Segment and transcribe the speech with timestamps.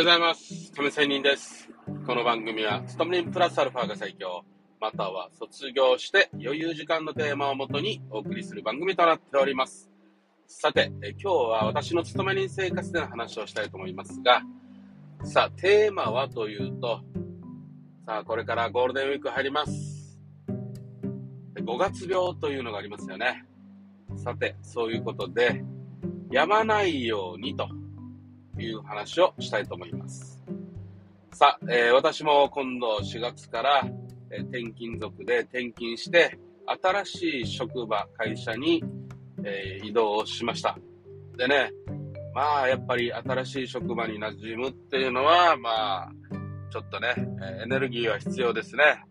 [0.00, 0.72] ようございます。
[0.72, 1.68] 亀仙人です。
[2.06, 4.46] この番組は、ストムリンプラスアルファが最強、
[4.80, 9.90] または卒業して余裕時間のテーマをもとにお送りする番組となっております。
[10.46, 14.40] さて、え今日は私の勤め人生活での話をしたいと思いますが、
[15.24, 17.02] さあ、テーマはというと、
[18.06, 20.18] さあ、これからゴールデンウィーク入ります。
[21.56, 23.44] 5月病というのがありますよね。
[24.16, 25.62] さて、そういうことで、
[26.32, 27.68] やまないようにと
[28.60, 30.42] いう話をしたいと思います。
[31.32, 33.82] さあ、えー私も今度4月から、
[34.30, 36.38] えー転勤族で転勤して、
[36.82, 38.82] 新しい職場、会社に、
[39.44, 40.78] えー移動しました。
[41.36, 41.70] でね、
[42.34, 46.10] まあ、やっぱり新しい職場に馴染むっていうのは、まあ、
[46.70, 47.14] ちょっとね、
[47.64, 49.02] エネルギーは必要ですね。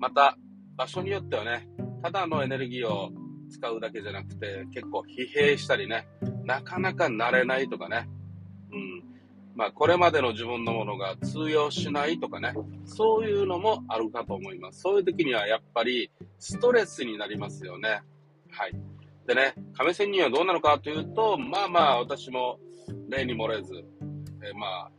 [0.00, 0.36] また、
[0.76, 1.68] 場所によってはね、
[2.02, 3.10] ただのエネルギーを
[3.50, 6.08] 使うだけじゃなくて、結構疲弊したりね、
[6.44, 8.08] なかなか慣れないとかね、
[9.58, 14.82] まあ、これまでの自分のものが通用しないとかね、そういうのもあるかと思います。
[14.82, 18.00] そういう時にはやっぱりストレスになりますよね。
[18.52, 18.72] はい。
[19.26, 22.60] でね、亀仙人はどうなのかというと、まあまあ私も
[23.08, 23.84] 例に漏れず、
[24.48, 24.90] えまあ、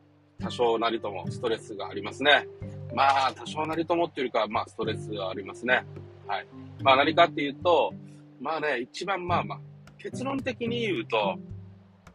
[0.43, 2.45] 多少なりともストレスがありますね。
[2.93, 5.85] まあ、多少なりともっていうよりか、まあ、ストレスはありますね。
[6.27, 6.47] はい。
[6.83, 7.93] まあ、何かっていうと、
[8.41, 9.59] まあね、一番まあまあ、
[9.97, 11.39] 結論的に言うと、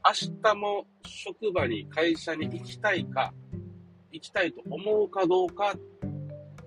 [0.06, 3.32] 明日も職場に会社に行きたいか、
[4.12, 5.74] 行きたいと思うかどうか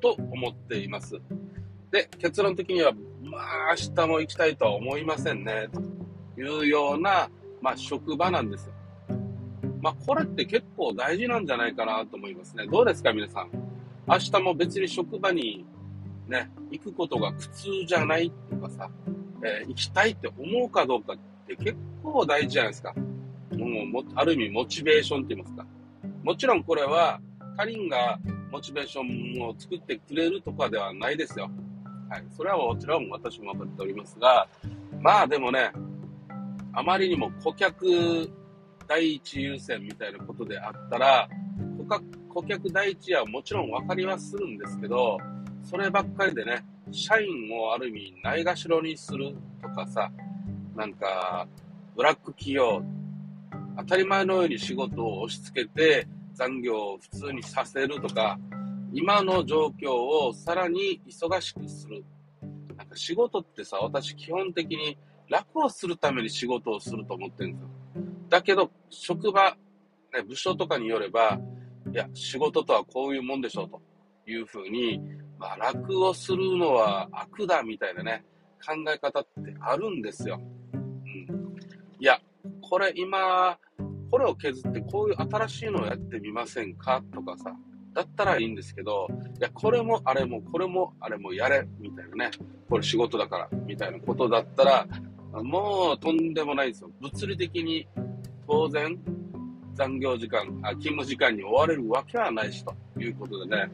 [0.02, 1.22] と思っています。
[1.92, 7.30] で、結論的には、まあ明日も行きたいとは思いませんね、というような、
[7.62, 8.74] まあ職場なんですよ。
[9.84, 12.66] まあこれって結構大事なんじゃないかなと思いますね。
[12.66, 13.52] どうですか皆さん。
[14.08, 15.64] 明日も別に職場に
[16.28, 18.90] ね、行くことが苦痛じゃないとかさ、
[19.44, 22.96] えー行きたいって思うかどうかって結構大事じゃないですか。
[23.56, 25.66] もうも、ある意味モチベーションって言いますか。
[26.24, 27.20] もちろんこれは、
[27.56, 28.20] 他人が
[28.52, 31.50] モチベーションを作ってくれるとかではないですよ。
[32.10, 32.24] はい。
[32.30, 34.48] それはもちろん私も分かっておりますが、
[35.02, 35.72] まあでもね、
[36.74, 38.32] あまりにも顧客
[38.88, 41.30] 第一優先みたいなことであったら、
[41.78, 45.18] 顧客顧客第一はもちろん分かりはするんですけど、
[45.64, 50.12] そればっかりでね、社員をある意味ないがしろにするとかさ、
[50.76, 51.48] なんか、
[51.96, 52.84] ブラック企業
[53.78, 58.40] 当たり前のように仕事を押し付けて残業を普通にさせるとか、
[58.94, 62.04] 今の状況をさらに忙しくする。
[62.76, 64.98] なんか仕事ってさ、私基本的に
[65.30, 67.70] 楽をするために仕事をすると思ってるんですよ。
[68.30, 69.56] だけど、職場、
[70.14, 71.40] ね、部署とかによれば、
[71.92, 73.82] いや、仕事とはこういうもんでしょうと
[74.30, 75.02] いうふうに、
[75.38, 78.26] まあ楽をするのは悪だみたいなね、
[78.66, 80.40] 考え方ってあるんですよ。
[80.74, 81.56] うん。
[82.00, 82.20] いや、
[82.70, 83.58] これ今、
[84.12, 87.02] これを削ってこういう新しいのをやってみませんか？
[87.14, 87.54] とかさ、
[87.94, 89.08] だったらいいんですけど、
[89.40, 92.32] いや、これもあれもこれもあれもやれ、みたいなね。
[92.70, 94.88] これ仕事だから、みたいなことだったら、
[95.44, 96.92] もうとんでもないんですよ。
[97.00, 97.88] 物理的に
[98.48, 98.98] 当然
[99.74, 103.72] 残業時間、あ勤務時間に追われるわけはないしということでね、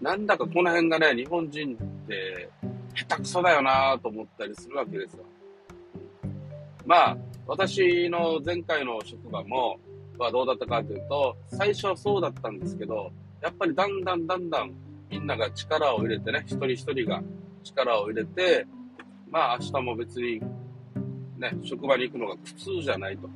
[0.00, 2.48] なんだかこの辺がね、日本人って
[2.94, 5.24] 下手くそだよなと思ったりするわけですよ。
[6.86, 9.78] まあ、私の前回の職場も、
[10.18, 14.72] はどうだったかというと、最初はそうだったんですけど、やっぱりだんだんだんだん
[15.10, 17.22] みんなが力を入れてね、一人一人が
[17.62, 18.66] 力を入れて、
[19.30, 20.40] まあ明日も別に
[21.38, 23.28] ね、職場に行くのが苦痛じゃないと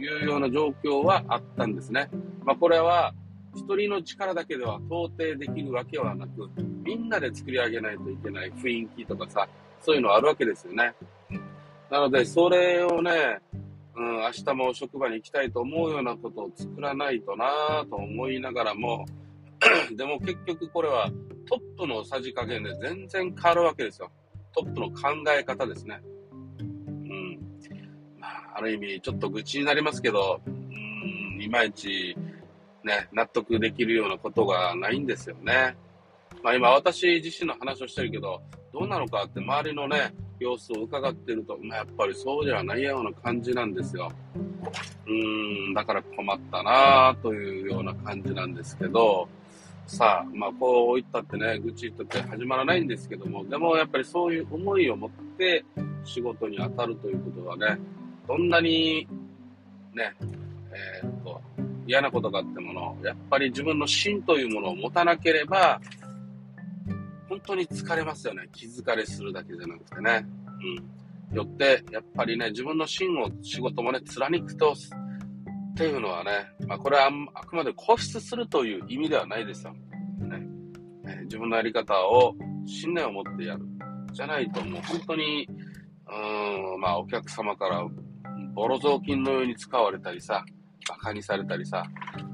[0.00, 2.08] いうような状況はあったんですね。
[2.44, 3.12] まあこれは
[3.54, 6.50] 一人の力だけでは到底できるわけはなく、
[6.82, 9.46] みんなで作り上げないといけない雰囲気とかさ、
[9.82, 10.94] そういうのあるわけですよね。
[11.92, 13.38] なので、それをね、
[13.94, 19.04] うん、明日も職場に行きたいと思うようなことを作らないとなぁと思いながらも、
[19.94, 21.10] でも結局これは
[21.46, 24.10] トップのさじ加減で全然変わるわけですよ。
[24.54, 25.02] トップの考
[25.38, 26.00] え方ですね。
[26.60, 27.38] うん。
[28.18, 32.16] まあ、ある意味ちょっと愚痴になりますけど、うん、いまいち
[32.84, 35.76] ね、納得できるようなことがないんですよね。
[36.42, 38.40] まあ今私自身の話をしてるけど、
[38.72, 44.10] どうなのかって周りのね、様子を伺ってると、まあ、やっぱりそうではないような感じなんですよ。
[45.06, 49.28] うーん、だから困ったなというような感じなんですけど、
[49.86, 55.64] さあ、まあこう言ったってね、愚痴言ったって始まらないんですけども、でもやっぱりそういう思いを持って
[56.04, 57.78] 仕事に当たるということはね、
[58.26, 59.06] どんなに
[59.94, 60.14] ね、
[61.02, 61.40] えーっと、
[61.86, 65.80] 嫌なことがあってもの、やっぱり自分の芯というものを持たなければ、
[67.32, 68.46] 本当に疲れますよね。
[68.52, 70.26] 気疲れするだけじゃなくてね。
[71.30, 71.34] うん。
[71.34, 76.30] よって、やっぱりね、自分の芯を仕事もね、貫くと、っていうのはね、
[76.66, 79.72] まあ、これはあくまで固執するという意味ではないですよ。
[79.72, 80.46] ね、
[81.22, 82.34] 自分のやり方を
[82.66, 83.62] 信念を持ってやる。
[84.12, 87.82] じゃないともう本当に、うん、まあお客様から
[88.52, 90.44] ボロ雑巾のように使われたりさ、
[90.86, 91.82] 馬鹿にされたりさ、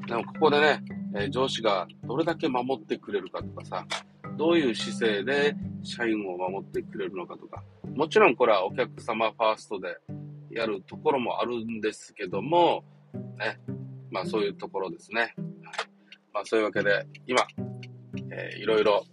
[0.09, 0.83] でもここでね、
[1.15, 3.87] え上司がどれだけ守ってくれるかとかさ、
[4.39, 7.65] どういう姿勢で社員を守ってくれるのかとか、
[7.95, 9.97] もちろんこれはお客様ファーストで
[10.51, 12.85] やるところもあるんですけども、
[13.37, 13.59] ね、
[14.11, 15.21] まあそういうところですね。
[15.21, 15.35] はい、
[16.33, 17.43] まあそういうわけで、今、
[18.31, 19.05] えー、いろいろ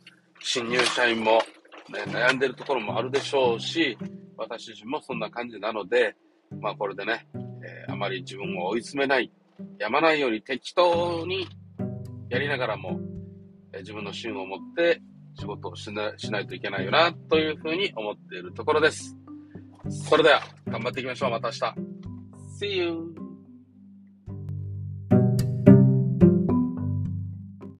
[0.42, 1.42] 新入社員も、
[1.89, 3.98] ね、悩んでるところもあるでしょうし、
[4.38, 6.16] 私自身もそんな感じなので、
[6.62, 9.31] まあこれでね、えー、あまり自分を追い詰めない、
[9.80, 11.48] やまないように適当に
[12.30, 13.00] やりながらも、
[13.74, 15.01] えー、自分の芯を持って
[15.38, 19.16] 仕事をしなしないといけないよな、というふうに思っているところです。
[19.90, 21.32] それでは、頑張っていきましょう。
[21.32, 21.96] また明日。
[22.60, 23.25] See you!